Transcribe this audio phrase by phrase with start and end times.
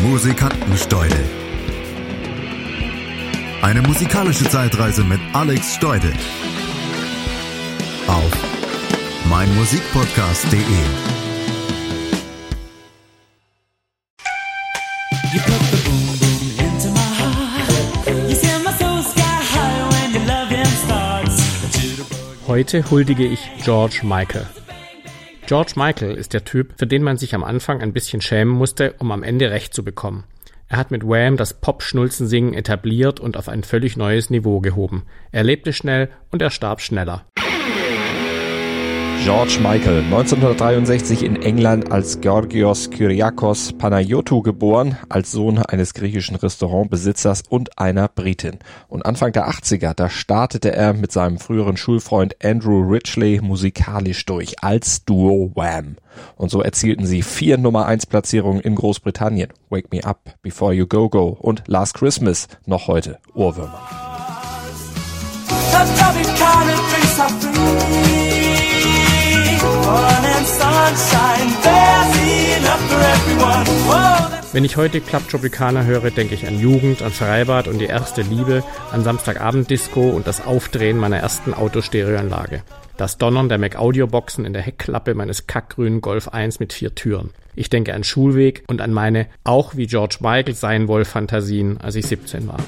[0.00, 1.24] Musikantensteudel.
[3.60, 6.12] Eine musikalische Zeitreise mit Alex Steudel.
[8.06, 8.32] Auf
[9.28, 10.60] meinmusikpodcast.de.
[22.48, 24.46] Heute huldige ich George Michael.
[25.52, 28.94] George Michael ist der Typ, für den man sich am Anfang ein bisschen schämen musste,
[29.00, 30.24] um am Ende recht zu bekommen.
[30.66, 35.04] Er hat mit Wham das Pop-Schnulzensingen etabliert und auf ein völlig neues Niveau gehoben.
[35.30, 37.26] Er lebte schnell und er starb schneller.
[39.24, 47.44] George Michael, 1963 in England als Georgios Kyriakos Panayotou geboren, als Sohn eines griechischen Restaurantbesitzers
[47.48, 48.58] und einer Britin.
[48.88, 54.60] Und Anfang der 80er, da startete er mit seinem früheren Schulfreund Andrew Ridgely musikalisch durch
[54.60, 55.98] als Duo Wham.
[56.34, 59.52] Und so erzielten sie vier Nummer 1 Platzierungen in Großbritannien.
[59.70, 63.80] Wake Me Up, Before You Go Go und Last Christmas, noch heute Ohrwürmer.
[74.52, 78.20] Wenn ich heute Club Tropicana höre, denke ich an Jugend, an Freibad und die erste
[78.20, 82.62] Liebe, an Samstagabend-Disco und das Aufdrehen meiner ersten Autostereoanlage.
[82.98, 87.30] Das Donnern der Mac-Audio-Boxen in der Heckklappe meines kackgrünen Golf 1 mit vier Türen.
[87.54, 91.94] Ich denke an Schulweg und an meine, auch wie George Michael sein wohl, Fantasien, als
[91.94, 92.58] ich 17 war.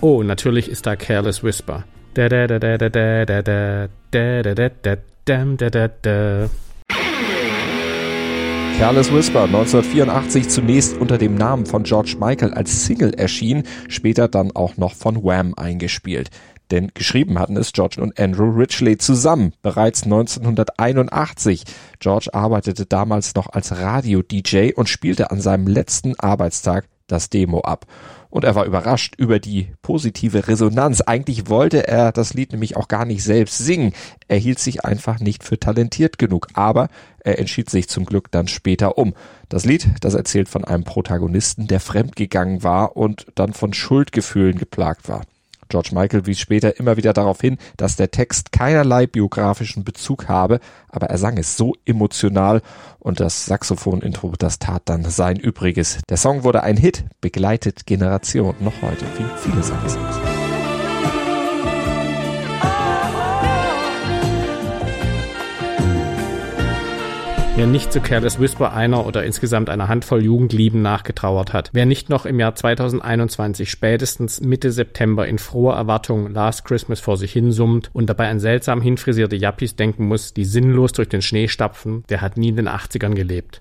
[0.00, 1.84] Oh, natürlich ist da Careless Whisper.
[2.14, 6.50] Da da da da da da da da da da da da da da.
[8.78, 14.50] Careless Whisper 1984 zunächst unter dem Namen von George Michael als Single erschien, später dann
[14.50, 16.28] auch noch von Wham eingespielt.
[16.70, 21.64] Denn geschrieben hatten es George und Andrew Ridgely zusammen, bereits 1981.
[21.98, 27.86] George arbeitete damals noch als Radio-DJ und spielte an seinem letzten Arbeitstag das Demo ab.
[28.32, 31.02] Und er war überrascht über die positive Resonanz.
[31.02, 33.92] Eigentlich wollte er das Lied nämlich auch gar nicht selbst singen.
[34.26, 36.48] Er hielt sich einfach nicht für talentiert genug.
[36.54, 36.88] Aber
[37.20, 39.12] er entschied sich zum Glück dann später um.
[39.50, 45.10] Das Lied, das erzählt von einem Protagonisten, der fremdgegangen war und dann von Schuldgefühlen geplagt
[45.10, 45.26] war.
[45.72, 50.60] George Michael wies später immer wieder darauf hin, dass der Text keinerlei biografischen Bezug habe,
[50.90, 52.60] aber er sang es so emotional
[52.98, 56.00] und das Saxophon-Intro, das tat dann sein Übriges.
[56.10, 59.06] Der Song wurde ein Hit, begleitet Generationen noch heute.
[59.16, 59.88] Viele, viele sagen
[67.54, 72.08] Wer nicht zu Careless Whisper einer oder insgesamt einer Handvoll Jugendlieben nachgetrauert hat, wer nicht
[72.08, 77.90] noch im Jahr 2021 spätestens Mitte September in froher Erwartung Last Christmas vor sich hinsummt
[77.92, 82.22] und dabei an seltsam hinfrisierte Yappies denken muss, die sinnlos durch den Schnee stapfen, der
[82.22, 83.60] hat nie in den 80ern gelebt.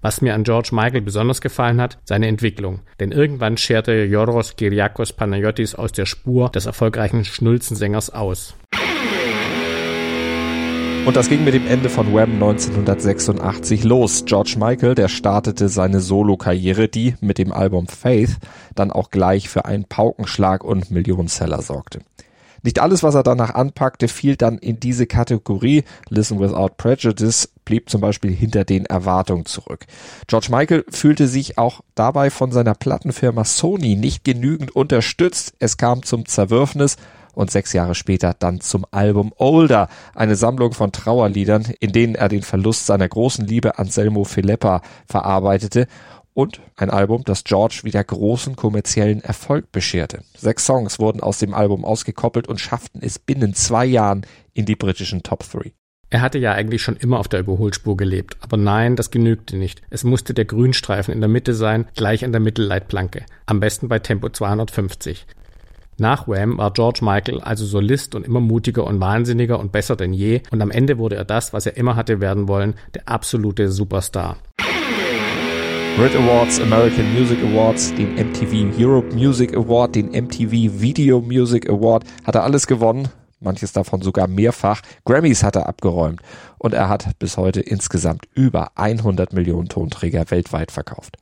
[0.00, 2.80] Was mir an George Michael besonders gefallen hat, seine Entwicklung.
[2.98, 8.54] Denn irgendwann scherte Yoros Kyriakos Panayotis aus der Spur des erfolgreichen Schnulzensängers aus.
[11.08, 14.26] Und das ging mit dem Ende von Wham 1986 los.
[14.26, 18.36] George Michael, der startete seine Solo-Karriere, die mit dem Album Faith
[18.74, 22.00] dann auch gleich für einen Paukenschlag und Millionenseller sorgte.
[22.62, 25.84] Nicht alles, was er danach anpackte, fiel dann in diese Kategorie.
[26.10, 29.86] Listen Without Prejudice blieb zum Beispiel hinter den Erwartungen zurück.
[30.26, 35.54] George Michael fühlte sich auch dabei von seiner Plattenfirma Sony nicht genügend unterstützt.
[35.58, 36.98] Es kam zum Zerwürfnis
[37.38, 42.28] und sechs Jahre später dann zum Album Older, eine Sammlung von Trauerliedern, in denen er
[42.28, 45.86] den Verlust seiner großen Liebe Anselmo Filippa verarbeitete
[46.34, 50.24] und ein Album, das George wieder großen kommerziellen Erfolg bescherte.
[50.36, 54.76] Sechs Songs wurden aus dem Album ausgekoppelt und schafften es binnen zwei Jahren in die
[54.76, 55.72] britischen Top 3.
[56.10, 59.82] Er hatte ja eigentlich schon immer auf der Überholspur gelebt, aber nein, das genügte nicht.
[59.90, 64.00] Es musste der Grünstreifen in der Mitte sein, gleich an der Mittelleitplanke, am besten bei
[64.00, 65.26] Tempo 250.
[66.00, 70.12] Nach Wham war George Michael also Solist und immer mutiger und wahnsinniger und besser denn
[70.12, 73.68] je und am Ende wurde er das, was er immer hatte werden wollen, der absolute
[73.68, 74.36] Superstar.
[75.96, 82.04] Brit Awards, American Music Awards, den MTV Europe Music Award, den MTV Video Music Award,
[82.22, 83.08] hat er alles gewonnen,
[83.40, 84.82] manches davon sogar mehrfach.
[85.04, 86.20] Grammys hat er abgeräumt
[86.58, 91.16] und er hat bis heute insgesamt über 100 Millionen Tonträger weltweit verkauft.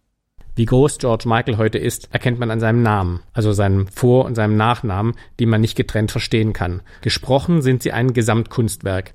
[0.57, 4.37] Wie groß George Michael heute ist, erkennt man an seinem Namen, also seinem Vor- und
[4.37, 6.81] seinem Nachnamen, die man nicht getrennt verstehen kann.
[7.03, 9.13] Gesprochen sind sie ein Gesamtkunstwerk.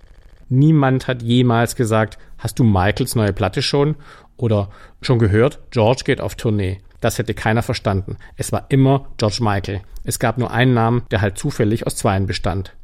[0.50, 3.96] Niemand hat jemals gesagt, hast du Michaels neue Platte schon?
[4.38, 4.70] Oder
[5.02, 6.78] schon gehört, George geht auf Tournee.
[7.00, 8.18] Das hätte keiner verstanden.
[8.38, 9.82] Es war immer George Michael.
[10.04, 12.76] Es gab nur einen Namen, der halt zufällig aus zweien bestand.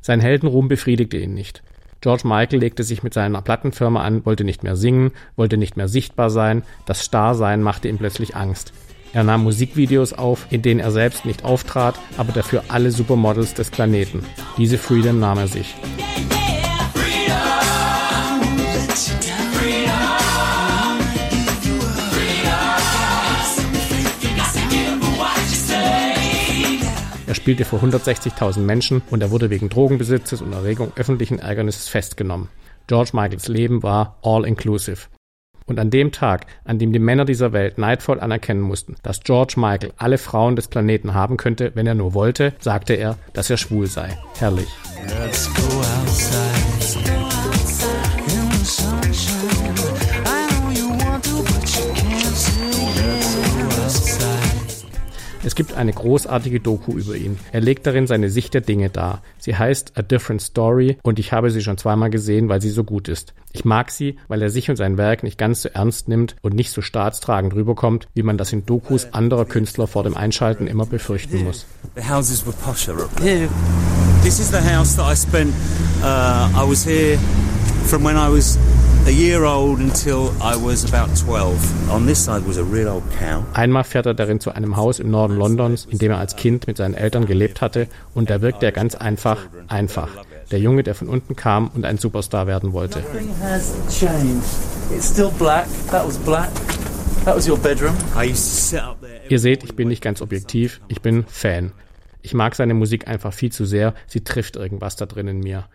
[0.00, 1.64] Sein Heldenruhm befriedigte ihn nicht.
[2.06, 5.88] George Michael legte sich mit seiner Plattenfirma an, wollte nicht mehr singen, wollte nicht mehr
[5.88, 8.72] sichtbar sein, das Starsein machte ihm plötzlich Angst.
[9.12, 13.70] Er nahm Musikvideos auf, in denen er selbst nicht auftrat, aber dafür alle Supermodels des
[13.70, 14.24] Planeten.
[14.56, 15.74] Diese Freedom nahm er sich.
[27.46, 32.48] Spielte vor 160.000 Menschen und er wurde wegen Drogenbesitzes und Erregung öffentlichen Ärgernisses festgenommen.
[32.88, 35.06] George Michaels Leben war all-inclusive.
[35.64, 39.54] Und an dem Tag, an dem die Männer dieser Welt neidvoll anerkennen mussten, dass George
[39.58, 43.58] Michael alle Frauen des Planeten haben könnte, wenn er nur wollte, sagte er, dass er
[43.58, 44.18] schwul sei.
[44.40, 44.66] Herrlich.
[45.06, 45.62] Let's go
[46.02, 46.56] outside.
[55.46, 57.38] Es gibt eine großartige Doku über ihn.
[57.52, 59.22] Er legt darin seine Sicht der Dinge dar.
[59.38, 62.82] Sie heißt A Different Story und ich habe sie schon zweimal gesehen, weil sie so
[62.82, 63.32] gut ist.
[63.52, 66.56] Ich mag sie, weil er sich und sein Werk nicht ganz so ernst nimmt und
[66.56, 70.84] nicht so staatstragend rüberkommt, wie man das in Dokus anderer Künstler vor dem Einschalten immer
[70.84, 71.64] befürchten muss.
[71.94, 73.48] The houses were posher up here.
[74.24, 75.54] This is the house that I spent.
[76.02, 77.20] Uh, I was here
[77.86, 78.58] from when I was
[79.06, 81.90] a year old until I was about 12.
[81.90, 83.44] On this side was a real old cow.
[83.54, 86.66] Einmal fährt er darin zu einem Haus im Norden Londons, in dem er als Kind
[86.66, 90.08] mit seinen Eltern gelebt hatte, und da wirkte er ganz einfach, einfach.
[90.50, 92.98] Der Junge, der von unten kam und ein Superstar werden wollte.
[93.00, 94.42] Nothing has changed.
[94.94, 95.66] It's still black.
[95.90, 96.50] That was black.
[97.24, 97.94] That was your bedroom.
[98.16, 99.20] I used to sit up there.
[99.28, 101.72] Ihr seht, ich bin nicht ganz objektiv, ich bin Fan.
[102.22, 105.68] Ich mag seine Musik einfach viel zu sehr, sie trifft irgendwas da drin in mir.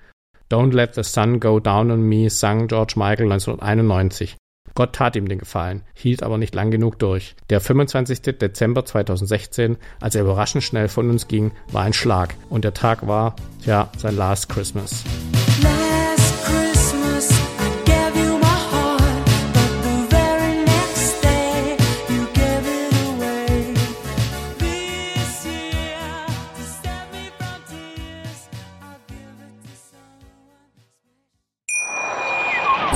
[0.52, 4.36] Don't Let the Sun Go Down on Me sang George Michael 1991.
[4.76, 7.36] Gott tat ihm den Gefallen, hielt aber nicht lang genug durch.
[7.50, 8.38] Der 25.
[8.38, 12.36] Dezember 2016, als er überraschend schnell von uns ging, war ein Schlag.
[12.50, 15.06] Und der Tag war, ja, sein Last Christmas.